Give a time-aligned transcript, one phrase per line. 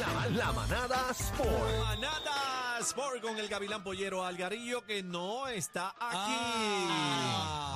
[0.00, 1.78] La, la manada Sport.
[1.78, 6.36] Manada Sport con el Gavilán Pollero Algarillo que no está aquí.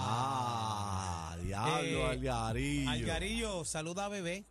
[0.02, 1.32] Ah.
[1.32, 2.90] Ah, diablo, Eh, Algarillo.
[2.90, 4.44] Algarillo, saluda a bebé.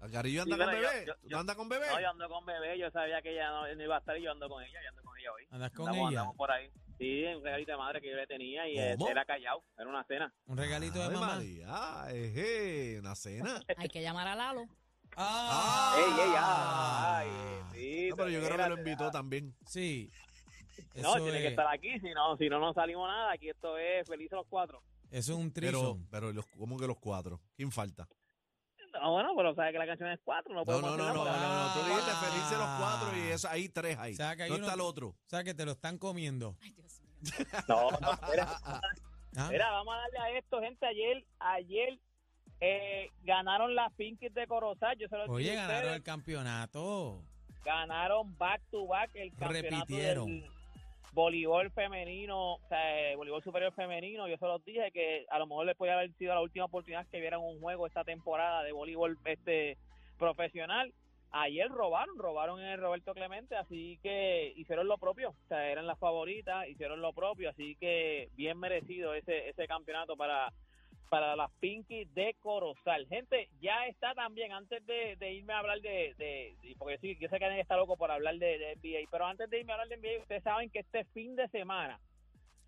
[0.00, 0.86] Algarillo anda Sí, con bebé.
[1.06, 1.86] yo- yo- ¿Tú no andas con bebé?
[1.90, 4.22] No, yo ando con bebé, yo sabía que ella no, no iba a estar y
[4.22, 5.42] yo ando con ella, yo ando con ella hoy.
[5.50, 6.20] Andas con andamos, ella.
[6.20, 6.70] andamos por ahí.
[6.98, 8.86] Sí, un regalito de madre que yo le tenía y ¿Cómo?
[8.86, 10.32] este, era callado, era una cena.
[10.46, 11.34] Un regalito de mamá.
[11.36, 13.60] María, eje, una cena.
[13.76, 14.66] Hay que llamar a Lalo.
[15.16, 15.96] Ah.
[15.98, 17.28] ¡Ey, ey, ay!
[17.72, 19.10] Sí, No, pero yo creo que lo invitó ah.
[19.10, 19.54] también.
[19.66, 20.10] Sí.
[20.94, 23.32] No, Eso tiene que es- estar aquí, si no, si no, no salimos nada.
[23.32, 24.82] Aquí esto es felices los cuatro.
[25.10, 26.06] Eso es un Pero, trison.
[26.10, 27.40] pero los, ¿cómo que los cuatro?
[27.56, 28.08] ¿Quién falta?
[28.92, 31.24] No, bueno, pero sabes que la canción es cuatro, no No, podemos no, no, no,
[31.24, 32.22] no, Tú dijiste Ah.
[32.30, 34.12] felices los cuatro y eso, ahí tres ahí.
[34.12, 35.08] O sea, que hay no uno- está el otro.
[35.08, 36.56] O sea, que te lo están comiendo.
[36.62, 37.10] Ay, Dios mío.
[37.68, 37.98] No, no,
[38.30, 38.46] mira,
[39.36, 39.48] ¿Ah?
[39.50, 40.86] mira, vamos a darle a esto, gente.
[40.86, 41.98] Ayer, ayer
[42.66, 44.96] eh, ganaron las Pinkies de Corozal.
[44.98, 45.96] Yo se lo Oye, ganaron ustedes.
[45.96, 47.22] el campeonato.
[47.64, 50.26] ganaron back to back el campeonato Repitieron.
[50.26, 50.50] del
[51.12, 54.26] voleibol femenino, o sea, voleibol superior femenino.
[54.28, 57.06] Yo se los dije que a lo mejor les podía haber sido la última oportunidad
[57.06, 59.76] que vieran un juego esta temporada de voleibol este
[60.18, 60.92] profesional.
[61.36, 65.86] Ayer robaron, robaron en el Roberto Clemente, así que hicieron lo propio, o sea, eran
[65.86, 70.52] las favoritas, hicieron lo propio, así que bien merecido ese ese campeonato para
[71.08, 73.06] para las Pinky de Corozal.
[73.08, 77.16] Gente, ya está también, antes de, de irme a hablar de, de, de- porque sí,
[77.20, 79.76] yo sé que nadie está loco por hablar de, NBA, pero antes de irme a
[79.76, 82.00] hablar de NBA, ustedes saben que este fin de semana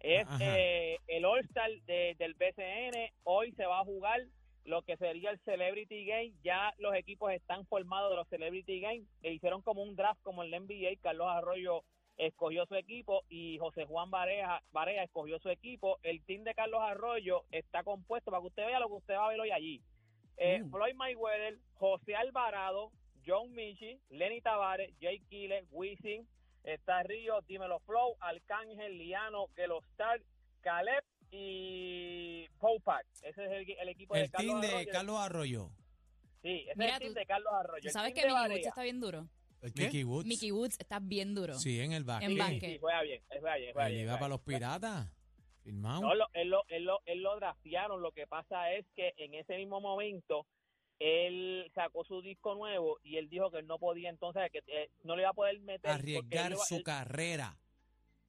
[0.00, 4.20] es eh, el All-Star de- del BCN, hoy se va a jugar
[4.64, 9.04] lo que sería el Celebrity Game, ya los equipos están formados de los Celebrity Game,
[9.22, 11.82] e hicieron como un draft como el NBA, Carlos Arroyo
[12.16, 15.98] escogió su equipo y José Juan Barea, Barea escogió su equipo.
[16.02, 19.26] El team de Carlos Arroyo está compuesto para que usted vea lo que usted va
[19.26, 19.82] a ver hoy allí.
[20.38, 20.70] Eh, Mm.
[20.70, 22.90] Floyd Mayweather, José Alvarado,
[23.26, 26.26] John Michi, Lenny Tavares, Jay Kille, Wisin,
[26.64, 30.20] está Río, Dímelo Flow, Arcángel, Liano, Gelostar,
[30.60, 33.06] Caleb y Popak.
[33.22, 34.92] Ese es el, el equipo de El Carlos team de Arroyo.
[34.92, 35.70] Carlos Arroyo.
[36.42, 37.82] Sí, ese Mira, es el team tú- de Carlos Arroyo.
[37.82, 39.28] ¿Tú El sabes que de Woods está bien duro?
[39.62, 39.84] ¿El qué?
[39.84, 40.26] Mickey Woods.
[40.26, 41.54] Mickey Woods está bien duro.
[41.54, 42.30] Sí, en el básquet.
[42.30, 42.72] En básquet.
[42.74, 44.04] Sí, juega bien, juega bien, juega Él bien.
[44.04, 45.12] iba juega para los piratas.
[45.62, 46.00] Firmado.
[46.02, 48.00] No, lo- él, lo, él, lo, él lo draftearon.
[48.00, 50.46] Lo que pasa es que en ese mismo momento
[50.98, 54.88] él sacó su disco nuevo y él dijo que él no podía entonces, que eh,
[55.02, 55.90] no le iba a poder meter.
[55.90, 57.58] él arriesgar iba- su él- carrera.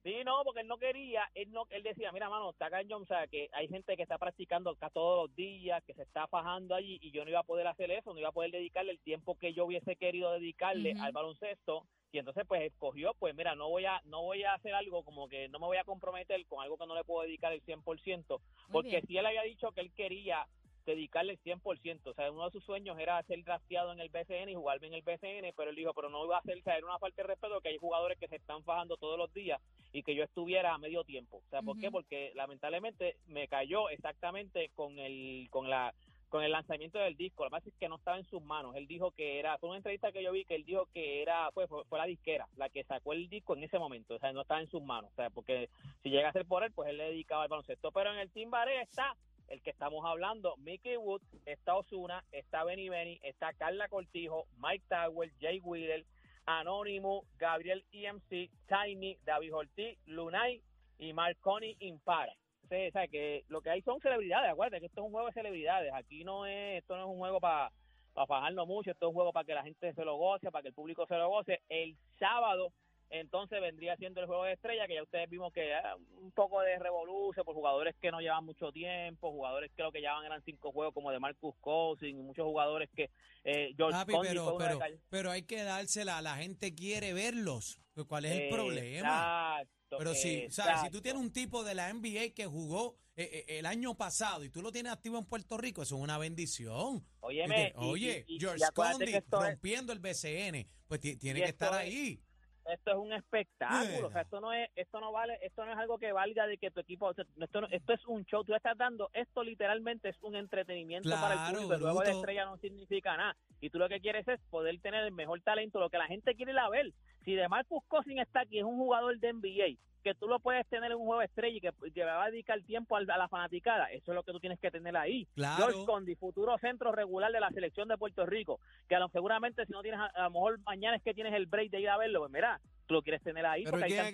[0.08, 3.06] Sí, no, porque él no quería, él no, él decía, mira, mano, está cañón, o
[3.06, 6.74] sea, que hay gente que está practicando acá todos los días, que se está fajando
[6.74, 9.00] allí, y yo no iba a poder hacer eso, no iba a poder dedicarle el
[9.00, 13.68] tiempo que yo hubiese querido dedicarle al baloncesto, y entonces pues escogió, pues mira, no
[13.68, 16.62] voy a, no voy a hacer algo como que no me voy a comprometer con
[16.62, 17.84] algo que no le puedo dedicar el 100%,
[18.28, 18.40] Muy
[18.70, 20.46] porque si él había dicho que él quería
[20.88, 24.48] dedicarle el 100%, o sea, uno de sus sueños era ser drafteado en el BCN
[24.48, 26.62] y jugar bien en el BCN, pero él dijo, pero no iba a hacer, o
[26.62, 29.32] sea, era una falta de respeto que hay jugadores que se están fajando todos los
[29.32, 29.60] días
[29.92, 31.42] y que yo estuviera a medio tiempo.
[31.46, 31.90] O sea, ¿por qué?
[31.90, 35.94] Porque lamentablemente me cayó exactamente con el con la
[36.28, 37.44] con el lanzamiento del disco.
[37.44, 38.76] Que pasa es que no estaba en sus manos.
[38.76, 41.50] Él dijo que era, fue una entrevista que yo vi que él dijo que era,
[41.52, 44.14] fue, fue, la disquera la que sacó el disco en ese momento.
[44.14, 45.10] O sea, no estaba en sus manos.
[45.12, 45.70] O sea, porque
[46.02, 47.90] si llega a ser por él, pues él le dedicaba al baloncesto.
[47.92, 49.16] Pero en el Team Barea está
[49.48, 54.84] el que estamos hablando, Mickey Woods, está Osuna, está Benny Benny, está Carla Cortijo, Mike
[54.88, 56.04] Tower, Jay Wheeler,
[56.46, 60.62] Anónimo, Gabriel EMC, Tiny, David Ortiz, Lunay
[60.98, 62.32] y Marconi Impara.
[62.64, 65.32] O sea, que lo que hay son celebridades, acuérdate que esto es un juego de
[65.32, 67.70] celebridades, aquí no es, esto no es un juego para
[68.18, 70.62] para fajarnos mucho, esto es un juego para que la gente se lo goce, para
[70.62, 71.60] que el público se lo goce.
[71.68, 72.72] El sábado
[73.10, 76.60] entonces vendría siendo el juego de estrella, que ya ustedes vimos que ah, un poco
[76.60, 80.42] de revolución por jugadores que no llevan mucho tiempo, jugadores que lo que llevaban eran
[80.44, 83.10] cinco juegos como de Marcus Cousins, y muchos jugadores que
[83.44, 86.20] eh, George Papi, Condi fue pero, pero, pero hay que dársela.
[86.22, 87.80] La gente quiere verlos.
[87.94, 89.58] Pues, ¿Cuál es el problema?
[89.60, 92.96] Exacto, Pero sí, o sea, si tú tienes un tipo de la NBA que jugó
[93.16, 96.00] eh, eh, el año pasado y tú lo tienes activo en Puerto Rico, eso es
[96.02, 97.04] una bendición.
[97.20, 101.46] Óyeme, y- Oye, y- y- George Condi es- rompiendo el BCN, pues ti- tiene que
[101.46, 102.20] estar es- ahí.
[102.68, 105.78] Esto es un espectáculo, o sea, esto no es, esto no vale, esto no es
[105.78, 108.44] algo que valga de que tu equipo, o sea, esto, no- esto es un show,
[108.44, 112.44] tú estás dando, esto literalmente es un entretenimiento para el público, el juego de estrella
[112.44, 115.90] no significa nada, y tú lo que quieres es poder tener el mejor talento, lo
[115.90, 116.92] que la gente quiere ir a ver,
[117.24, 120.66] si de Marcus Cousins está aquí, es un jugador de NBA, que tú lo puedes
[120.68, 123.86] tener en un juego estrella y que, que va a dedicar tiempo a la fanaticada,
[123.90, 125.26] eso es lo que tú tienes que tener ahí.
[125.34, 125.56] Claro.
[125.64, 129.64] George Condi, futuro centro regular de la selección de Puerto Rico, que a lo, seguramente
[129.66, 131.88] si no tienes, a, a lo mejor mañana es que tienes el break de ir
[131.90, 134.10] a verlo, pues mira, tú lo quieres tener ahí Pero ¿quién, está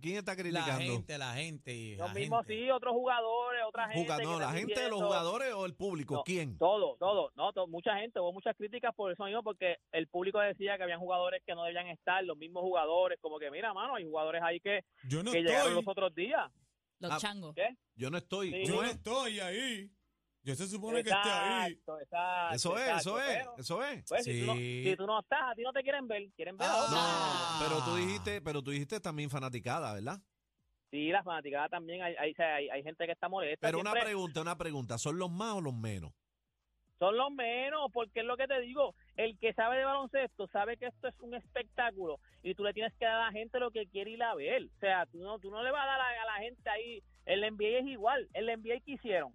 [0.00, 0.80] quién está La criticando?
[0.80, 1.94] gente, la gente.
[1.98, 4.06] Los la mismos sí, otros jugadores, otra gente.
[4.08, 6.14] Juga- que no, la gente, los jugadores o el público.
[6.14, 6.56] No, ¿Quién?
[6.56, 10.40] Todo, todo, no, to- mucha gente, hubo muchas críticas por eso mismo, porque el público
[10.40, 13.96] decía que habían jugadores que no debían estar, los mismos jugadores, como que mira, mano,
[13.96, 16.50] hay jugadores ahí que, Yo no que llegaron los otros días.
[17.00, 17.54] Los Ah, changos.
[17.54, 17.68] ¿Qué?
[17.94, 18.50] Yo no estoy.
[18.50, 18.62] Sí.
[18.62, 18.94] ¿Cómo Yo no es?
[18.96, 19.90] estoy ahí.
[20.42, 21.72] Yo se supone que esté ahí.
[21.72, 24.04] Exacto, exacto, Eso es, exacto, eso es, pero, eso es.
[24.08, 24.84] pues, si, tú no, Sí.
[24.84, 27.58] si tú no estás, a ti no te quieren ver, quieren ver a Ah.
[27.60, 30.20] No, pero tú dijiste, pero tú dijiste también fanaticada, ¿verdad?
[30.90, 33.66] Sí, la fanaticada también, hay, hay, hay, hay gente que está molesta.
[33.66, 36.12] Pero una pregunta, una pregunta, ¿son los más o los menos?
[36.98, 40.76] Son los menos, porque es lo que te digo, el que sabe de baloncesto sabe
[40.76, 43.70] que esto es un espectáculo y tú le tienes que dar a la gente lo
[43.70, 44.64] que quiere ir a ver.
[44.64, 47.40] O sea, tú no, tú no le vas a dar a, la gente ahí, el
[47.42, 49.32] NBA es igual, el NBA que hicieron,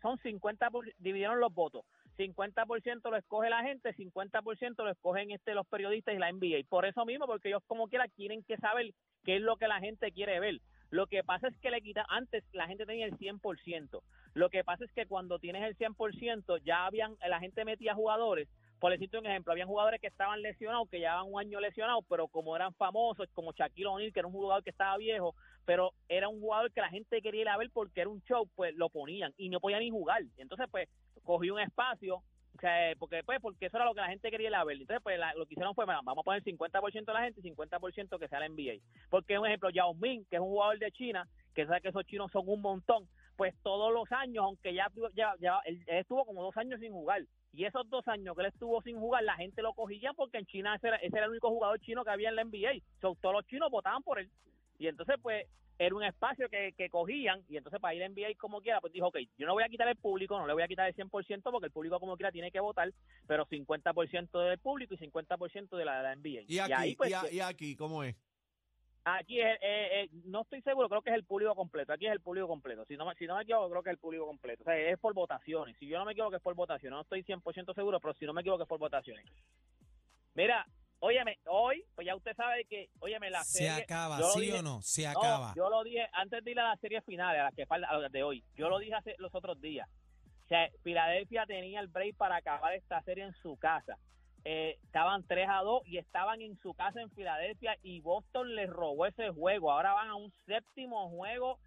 [0.00, 1.84] son 50, por- dividieron los votos.
[2.18, 6.68] 50% lo escoge la gente, 50% lo escogen este los periodistas y la NBA.
[6.68, 8.92] Por eso mismo, porque ellos como quiera quieren que saber
[9.24, 10.60] qué es lo que la gente quiere ver.
[10.90, 14.02] Lo que pasa es que le quita antes la gente tenía el 100%.
[14.34, 18.48] Lo que pasa es que cuando tienes el 100% ya habían la gente metía jugadores
[18.82, 22.26] por decirte un ejemplo, habían jugadores que estaban lesionados, que llevaban un año lesionados, pero
[22.26, 26.28] como eran famosos, como Shaquille O'Neal, que era un jugador que estaba viejo, pero era
[26.28, 28.90] un jugador que la gente quería ir a ver porque era un show, pues lo
[28.90, 30.22] ponían y no podía ni jugar.
[30.36, 30.88] Entonces, pues,
[31.22, 34.48] cogió un espacio, o sea, porque, pues, porque eso era lo que la gente quería
[34.48, 34.76] ir a ver.
[34.76, 37.38] Entonces, pues, la- lo que hicieron fue, "Mira, vamos a poner 50% de la gente
[37.38, 38.82] y 50% que sea la NBA.
[39.10, 42.04] Porque, un ejemplo, Yao Ming, que es un jugador de China, que sabe que esos
[42.04, 43.06] chinos son un montón,
[43.36, 46.92] pues todos los años, aunque ya, ya, ya él, él estuvo como dos años sin
[46.92, 47.22] jugar,
[47.54, 50.46] y esos dos años que él estuvo sin jugar, la gente lo cogía porque en
[50.46, 52.80] China ese era, ese era el único jugador chino que había en la NBA.
[53.00, 54.30] So, todos los chinos votaban por él.
[54.78, 55.46] Y entonces, pues,
[55.78, 57.42] era un espacio que, que cogían.
[57.48, 59.68] Y entonces, para ir a NBA como quiera, pues dijo, ok, yo no voy a
[59.68, 62.32] quitar el público, no le voy a quitar el 100% porque el público como quiera
[62.32, 62.90] tiene que votar,
[63.26, 66.42] pero 50% del público y 50% de la, de la NBA.
[66.46, 68.16] Y aquí, ahí, pues, y, a- y aquí, ¿cómo es?
[69.04, 71.92] Aquí es, eh, eh, no estoy seguro, creo que es el público completo.
[71.92, 72.84] Aquí es el público completo.
[72.86, 74.62] Si no, me- si no me equivoco, creo que es el público completo.
[74.62, 75.76] O sea, es por votaciones.
[75.78, 76.94] Si yo no me equivoco, es por votaciones.
[76.96, 79.24] No estoy 100% seguro, pero si no me equivoco, es por votaciones.
[80.34, 80.64] Mira,
[81.00, 83.82] óyeme, hoy, pues ya usted sabe que, óyeme, la ¿Se serie.
[83.82, 84.80] acaba, yo lo sí dije- o no?
[84.82, 85.52] Se no, acaba.
[85.56, 88.12] yo lo dije antes de ir a las series finales, a las que a las
[88.12, 88.44] de hoy.
[88.54, 89.88] Yo lo dije hace los otros días.
[90.44, 93.96] O sea, Filadelfia tenía el break para acabar esta serie en su casa.
[94.44, 98.68] Eh, estaban 3 a 2 y estaban en su casa en Filadelfia y Boston les
[98.68, 99.70] robó ese juego.
[99.70, 101.58] Ahora van a un séptimo juego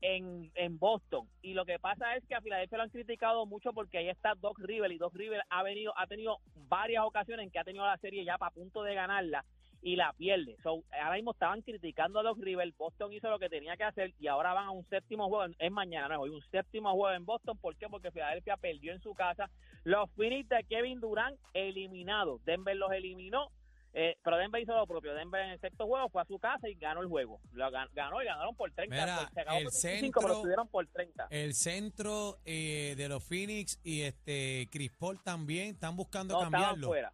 [0.00, 1.28] en, en Boston.
[1.42, 4.34] Y lo que pasa es que a Filadelfia lo han criticado mucho porque ahí está
[4.34, 6.38] Doc River y Doc River ha venido, ha tenido
[6.68, 9.44] varias ocasiones en que ha tenido la serie ya para punto de ganarla
[9.86, 10.56] y la pierde.
[10.62, 14.14] So, ahora mismo estaban criticando a Doc River, Boston hizo lo que tenía que hacer
[14.18, 17.14] y ahora van a un séptimo juego, es mañana, no es hoy, un séptimo juego
[17.14, 17.58] en Boston.
[17.58, 17.86] ¿Por qué?
[17.90, 19.50] Porque Filadelfia perdió en su casa.
[19.84, 22.42] Los Phoenix de Kevin Durant eliminados.
[22.44, 23.50] Denver los eliminó.
[23.96, 25.14] eh, pero Denver hizo lo propio.
[25.14, 27.38] Denver en el sexto juego fue a su casa y ganó el juego.
[27.52, 28.92] Lo gan- ganó y ganaron por 30.
[28.92, 31.26] Mira, Por- se acabó el por 25, pero centro- estuvieron por 30.
[31.30, 36.52] El centro eh, de los Phoenix y este Chris Paul también están buscando No, estaban
[36.60, 36.86] cambiarlo.
[36.88, 37.12] fuera.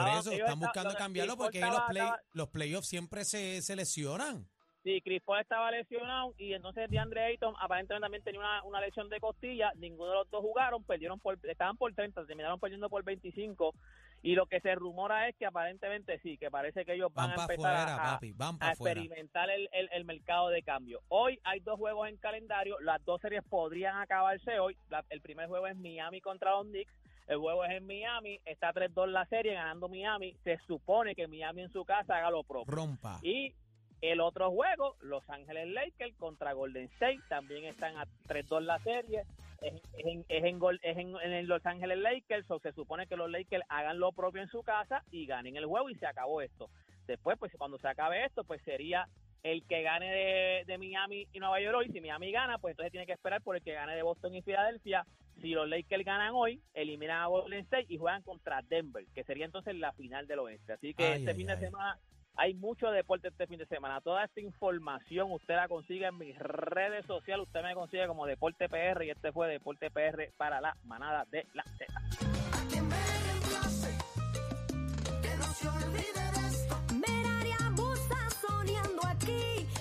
[0.00, 3.76] Por eso están buscando cambiarlo porque los, estaba- play, estaba- los playoffs siempre se, se
[3.76, 4.46] lesionan.
[4.82, 9.08] Sí, Chris Paul estaba lesionado y entonces DeAndre Ayton aparentemente también tenía una, una lesión
[9.08, 9.72] de costilla.
[9.76, 13.74] Ninguno de los dos jugaron, perdieron por, estaban por 30, terminaron perdiendo por 25.
[14.20, 17.38] Y lo que se rumora es que aparentemente sí, que parece que ellos van, Van
[17.38, 21.00] a empezar a, papi, van a experimentar el, el- el mercado de cambio.
[21.08, 24.76] Hoy hay dos juegos en calendario, las dos series podrían acabarse hoy.
[24.90, 26.92] La- el primer juego es Miami contra los Knicks,
[27.26, 30.36] el juego es en Miami, está 3-2 la serie, ganando Miami.
[30.44, 32.74] Se supone que Miami en su casa haga lo propio.
[32.74, 33.18] Rompa.
[33.22, 33.54] Y
[34.00, 39.22] el otro juego, Los Ángeles Lakers contra Golden State, también están a 3-2 la serie.
[39.62, 43.30] Es, es en, es en es en- Los Ángeles Lakers, o se supone que los
[43.30, 46.68] Lakers hagan lo propio en su casa y ganen el juego y se acabó esto.
[47.06, 49.08] Después, pues cuando se acabe esto, pues sería
[49.44, 51.88] el que gane de, de Miami y Nueva York hoy.
[51.92, 54.42] Si Miami gana, pues entonces tiene que esperar por el que gane de Boston y
[54.42, 55.06] Filadelfia.
[55.40, 59.44] Si los Lakers ganan hoy, eliminan a Golden State y juegan contra Denver, que sería
[59.44, 60.72] entonces la final del oeste.
[60.72, 61.60] Así que Ay, este ay, fin de ay.
[61.60, 61.98] semana
[62.36, 64.00] hay mucho deporte este fin de semana.
[64.00, 67.46] Toda esta información usted la consigue en mis redes sociales.
[67.46, 71.46] Usted me consigue como Deporte PR y este fue Deporte PR para la manada de
[71.54, 72.33] la Z.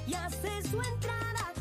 [0.07, 1.52] y hace su entrada.